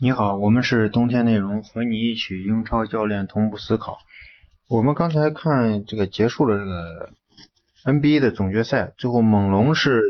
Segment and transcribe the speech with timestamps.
[0.00, 3.98] 你好，我们是冬天内容，和你一起英超教练同步思考。
[4.68, 7.10] 我们刚才看这个结束了这个
[7.82, 10.04] NBA 的总决赛，最后猛龙是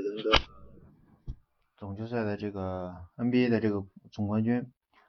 [1.79, 3.82] 总决赛的这个 NBA 的这个
[4.12, 4.66] 总冠军。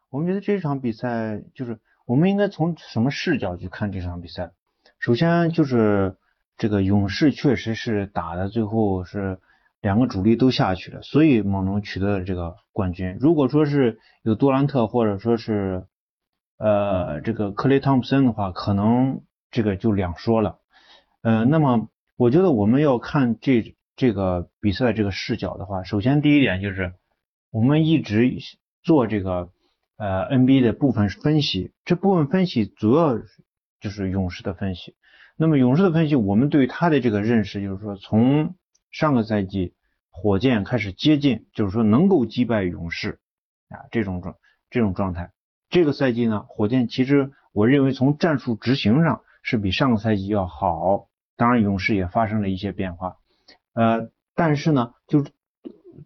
[0.09, 4.51] 我们觉得这场比赛就是我们应该从什么视角去看这场比赛？
[4.97, 6.15] 首先就是
[6.57, 9.39] 这个勇士确实是打的最后是。
[9.81, 13.17] 两个主力都下去了，所以猛龙取得了这个冠军。
[13.19, 15.85] 如果说是有杜兰特或者说是
[16.57, 20.59] 呃这个克雷汤普森的话，可能这个就两说了。
[21.21, 21.87] 呃，那么
[22.17, 26.93] 我觉得我们要看这这个比赛这个视角的话，首先第一点就是
[27.49, 28.33] 我们一直
[28.83, 29.49] 做这个
[29.97, 33.17] 呃 NBA 的部分分析，这部分分析主要
[33.79, 34.95] 就是勇士的分析。
[35.37, 38.55] 那么勇士的分析，我们对他的这个认识就是说从
[38.91, 39.73] 上个赛季，
[40.09, 43.19] 火箭开始接近，就是说能够击败勇士
[43.69, 44.35] 啊这种状
[44.69, 45.31] 这种状态。
[45.69, 51.07] 这个赛季呢，火箭其实我认为从战术执行上是比上个赛季要好。
[51.37, 53.15] 当然，勇士也发生了一些变化，
[53.73, 55.23] 呃，但是呢，就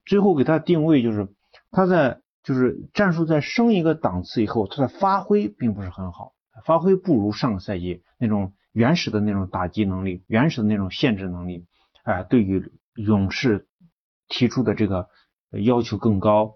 [0.06, 1.28] 最后给他定位就是
[1.72, 6.34] 他在就是战术在升一个档次以后，他的发挥并不是很好，
[6.66, 11.66] 发挥不如上个赛季那种原始的那种打击能力，原始的那种限制能力。
[12.04, 13.68] 啊，对于勇士
[14.28, 15.08] 提出的这个
[15.64, 16.54] 要求更高，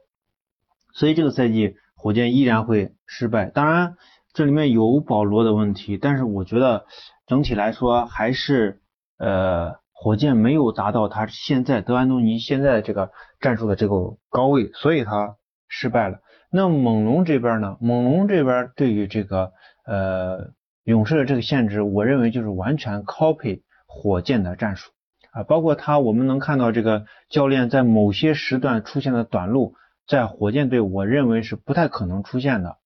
[0.93, 3.49] 所以这个赛季火箭依然会失败。
[3.49, 3.95] 当然，
[4.33, 6.85] 这里面有保罗的问题，但是我觉得
[7.25, 8.81] 整体来说还是
[9.17, 16.19] 呃，火箭没有达到他现在德安东尼现在这个战术的这个高位，所以他失败了。
[16.51, 17.77] 那猛龙这边呢？
[17.81, 19.51] 猛龙这边对于这个
[19.85, 24.91] 呃勇士的这个限制，我认为就是完全 copy 火箭的战术。
[25.37, 29.75] 啊，包括他，我们能看到这个教练在某些时段出现的短路，
[30.07, 32.77] 在火箭队，我认为是不太可能出现的。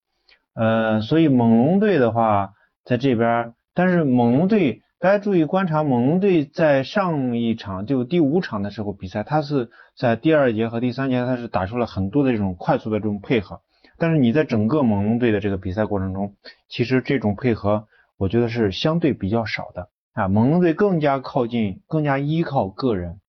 [0.53, 2.51] 呃，所以猛龙队的话，
[2.83, 13.61] 在这边，但是猛龙队，大家注意观察，猛龙队在上一场就第五场的时候比赛，他是在第二节和第三节，他是打出了很多的这种快速的这种配合。
[13.97, 16.35] 但是你在整个猛龙队的这个比赛过程中，
[16.67, 19.87] 其实这种配合，我觉得是相对比较少的。
[20.13, 23.21] 啊，猛龙队更加靠近，更加依靠个人，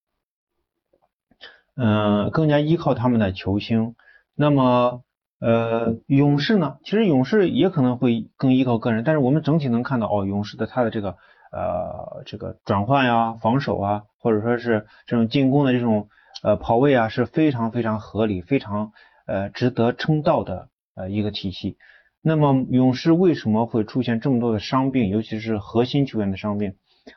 [1.76, 3.94] 嗯，更加依靠他们的球星。
[4.34, 5.04] 那么，
[5.38, 6.78] 呃，勇士呢？
[6.84, 11.16] 其实勇士也可能会更依靠个人，但是我们整体能看到，哦，勇士的他的这个
[11.52, 16.08] 呃这个转换呀、防守啊，或者说是这种进攻的这种
[16.42, 18.92] 呃跑位啊，是非常非常合理、非常
[19.26, 21.76] 呃值得称道的呃一个体系。
[22.24, 26.76] 那么勇士为什么会出现这么多的伤病，尤其是核心球员的伤病？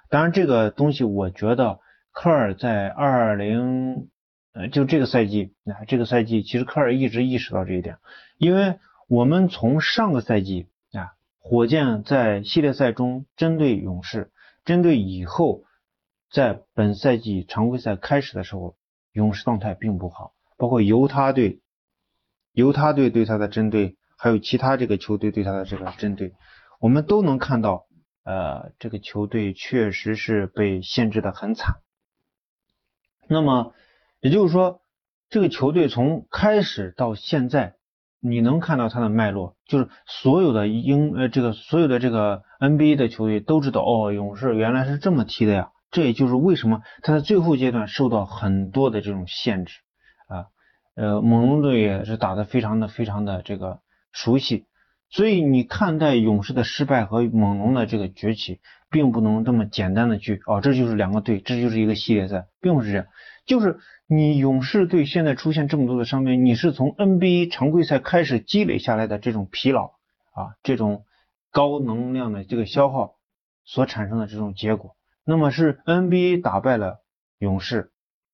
[0.10, 1.80] 当然，这个东西我觉得
[2.12, 4.10] 科尔在二零
[4.54, 8.00] 呃就这个赛季啊，这个赛季其实科尔一直意识到这一点，
[8.40, 14.32] 因为我们从上个赛季啊，火箭在系列赛中针对勇士，
[14.64, 15.66] 针对以后
[16.32, 18.76] 在本赛季常规赛开始的时候，
[19.12, 21.60] 勇士状态并不好，包括犹他队，
[22.54, 23.98] 犹他队对他的针对。
[24.18, 26.34] 还有其他这个球队对他的这个针对，
[26.80, 27.86] 我们都能看到，
[28.24, 31.76] 呃，这个球队确实是被限制的很惨。
[33.28, 33.74] 那么
[34.22, 34.82] 也就是说，
[35.30, 37.76] 这个球队从开始到现在，
[38.20, 45.72] 你能看到它的脉络，就是所有的英呃这个所有的这个 NBA 的球队都知道，哦，勇士原来是这么踢的呀。
[45.92, 49.80] 这也就是为什么他在最后阶段受到很多的这种限制
[50.28, 50.48] 啊。
[50.96, 53.82] 呃，猛龙队也是打的非常的非常的这个。
[54.16, 54.66] 熟悉，
[55.10, 63.08] 所以你看待勇士的失败和猛龙的这个崛起，并不能这么简单的去哦，这就是两个队，这就是一个系列赛，并不是这样。
[63.46, 63.78] 就是
[64.08, 69.88] 你勇士队现在出现这么多的伤病，你是从 NBA 常规赛开始积累下来的这种疲劳
[70.34, 71.04] 啊，这种
[71.52, 73.16] 高能量的这个消耗
[73.66, 74.96] 所产生的这种结果。
[75.26, 77.02] 那么是 NBA 打败了
[77.38, 77.92] 勇士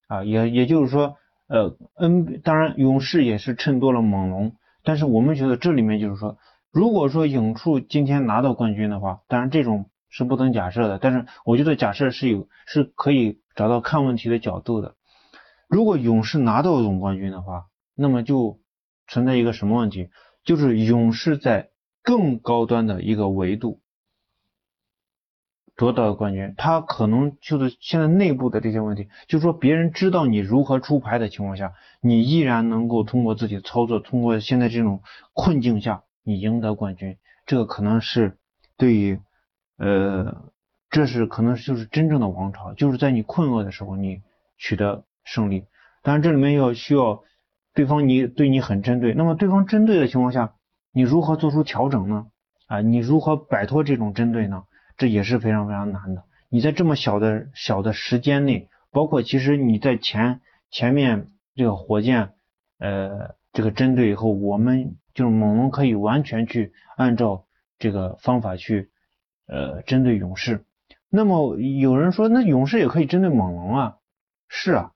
[0.07, 1.17] 啊，也也就是说，
[1.47, 4.55] 呃，N 当然勇士也是衬多了猛龙。
[4.83, 6.37] 但是我们觉得这里面就是说，
[6.71, 10.99] 如果说影处今天拿到冠军的话，当然这种是不能假设的。
[10.99, 14.95] 但是我觉得假设是有是可以找到看问题的角度的。
[15.67, 18.59] 如果勇士拿到总冠军的话，那么就
[19.07, 20.09] 存在一个什么问题？
[20.43, 21.69] 就是勇士在
[22.03, 23.81] 更高端的一个维度。
[25.75, 35.01] 夺得冠军，他可能就是现在内部的这些问题，就是说别人知道你如何出牌的情况下，你依然能够通过自己的操作，通过现在这种
[35.33, 38.37] 困境下，你赢得冠军，这个可能是
[38.77, 39.19] 对于
[39.77, 40.51] 呃，
[40.91, 44.21] 这是可能就是真正的王朝，就是在你困厄的时候，你
[44.57, 45.65] 取得胜利。
[46.03, 47.23] 当然这里面要需要
[47.73, 50.53] 对方你对你很针对，那么对方针对的情况下，
[50.91, 52.27] 你如何做出调整呢？
[52.67, 54.63] 啊，你如何摆脱这种针对呢？
[55.01, 56.25] 这也是非常非常难的。
[56.47, 62.33] 你在这么小的小的时间内，包括其实你在前前面这个火箭
[62.77, 67.45] 呃这个针对以后，我们就是猛龙可以完全去按照
[67.79, 68.91] 这个方法去
[69.47, 70.65] 呃针对勇士。
[71.09, 73.97] 那么有人说，那勇士也可以针对猛龙啊？
[74.49, 74.91] 是啊，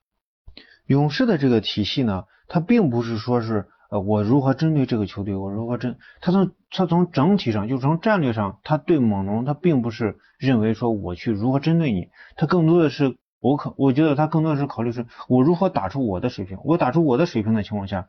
[0.86, 18.08] 勇士的这个体系呢，它并不是说是呃我如何针对这个球队，我如何针，他从他从整体上就从战略上，他对猛龙他并不是认为说我去如何针对你，他更多的是我可我觉得他更多的是考虑是我如何打出我的水平，我打出我的水平的情况下，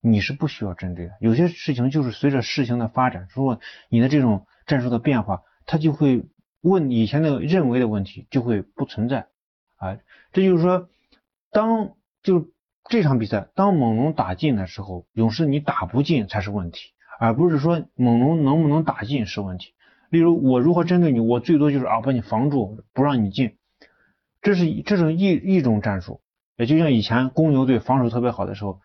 [0.00, 1.12] 你是不需要针对的。
[1.20, 6.24] 有些事情就是随着事情的发展，如果你的这种战术的变化，他就会
[6.60, 9.28] 问以前的认为的问题就会不存在。
[9.76, 9.98] 啊，
[10.32, 10.88] 这就是说，
[11.50, 12.48] 当就
[12.88, 19.72] 这场比赛，当猛龙打进的时候，勇士你打不进才是问题，而不是说猛龙能不能打进是问题。
[20.10, 23.56] 例如我如何针对你，我最多就是啊把你防住，不让你进，
[24.42, 26.20] 这是这是一一种战术。
[26.56, 28.80] 也就像以前公牛队防守特别好的时候，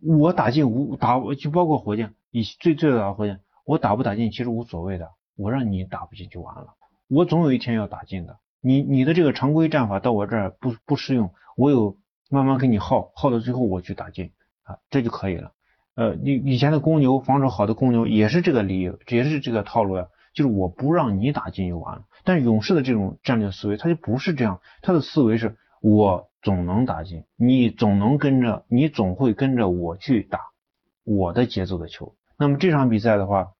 [0.00, 6.74] 我打进无打就包括火箭，以最最早的火箭，我打不打进其实无所谓的，我让你打不进就完了，
[7.08, 8.38] 我总有一天要打进的。
[8.60, 11.96] 你你的这个常规战法到我这儿不不适用，我有
[12.28, 14.32] 慢慢给你耗耗到最后我去打进
[14.62, 15.52] 啊，这就可以了。
[15.94, 22.04] 呃，你以前的公牛防守好的公牛也是这个理由，也是这个套路呀，就是我不让你打进就完了。
[22.24, 30.40] 但勇士的这种战略思维，他就不是这样，他的思维是我总能打进，你总能跟着，你总会跟着我去打
[31.04, 32.14] 我的节奏的球。
[32.38, 33.52] 那么这场比赛的话。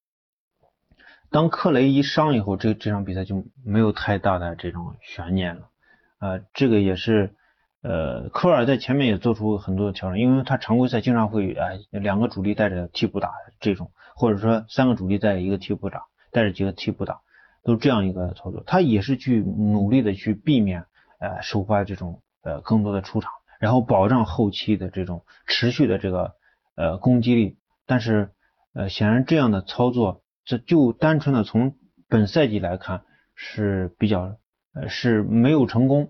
[1.31, 5.69] 当克雷一伤以后，这这场比赛就没有太大的这种悬念了。
[6.17, 7.35] 呃，这个也是，
[7.81, 17.21] 呃，科尔在前面也做出很多的调整，因为他常规赛经常会，哎，两个主力带着替补打这种，或者说三个主力带一个替补打，带着几个替补打，
[17.63, 18.63] 都这样一个操作。
[18.65, 20.85] 他也是去努力的去避免，
[21.19, 26.35] 呃，首发这种，呃，更多的出场，然后保障后期的这种持续的这个，
[26.75, 27.57] 呃，攻击力。
[27.85, 28.31] 但是，
[28.73, 30.21] 呃，显然这样的操作。
[30.45, 31.75] 这就单纯的从
[32.07, 33.03] 本赛季来看
[33.35, 34.37] 是比较
[34.73, 36.09] 呃是没有成功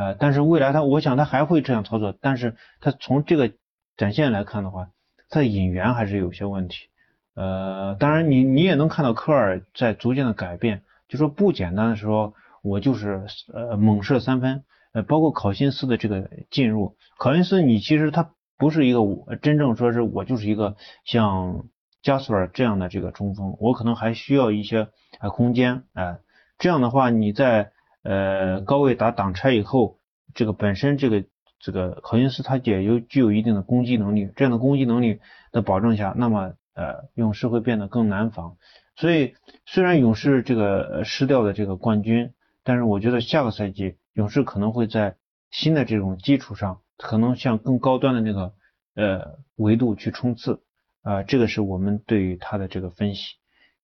[0.00, 3.52] 呃，但是未来他我想他还会这样操作，但是他从这个
[3.98, 4.88] 展现来看的话，
[5.28, 6.88] 他的引援还是有些问题
[7.34, 12.32] 呃，当然你你也能看到科尔在逐渐的改变，就说不简单的说
[12.62, 14.64] 我就是呃猛射三分
[14.94, 19.00] 呃，包括考辛斯的这个进入，考辛斯你其实他不是一个
[19.42, 21.66] 真正说是我就是一个像。
[22.02, 24.88] 加索尔这样的这个中锋，我可能还需要一些
[25.18, 26.20] 啊空间啊，
[26.58, 29.98] 这样的话你在呃高位打挡拆以后，
[30.34, 31.24] 这个本身这个
[31.58, 35.20] 这个考辛斯他也有具有一定的攻击能力，这样的攻击能力
[35.52, 38.56] 的保证下，那么呃勇士会变得更难防。
[38.96, 39.34] 所以
[39.66, 42.32] 虽然勇士这个失掉的这个冠军，
[42.64, 45.16] 但是我觉得下个赛季勇士可能会在
[45.50, 48.52] 新的这种基础上，可能向更高端的那个
[48.94, 50.62] 呃维度去冲刺。
[51.02, 53.36] 啊，这个是我们对于他的这个分析，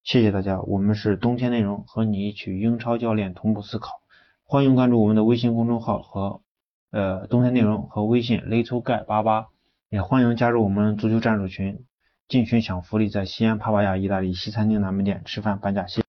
[0.04, 0.60] 谢谢大家。
[0.60, 4.02] 我们是冬天内容，和你一起英超教练同步思考，
[4.48, 6.40] 欢迎关注我们的微信公众号和
[6.92, 9.48] 呃动态内容和微信 little guy 八八，
[9.90, 11.84] 也欢迎加入我们足球战术群，
[12.28, 15.88] 进群享福利，在西安帕瓦亚意大利西餐厅南门店吃饭半价。
[15.88, 16.02] 谢。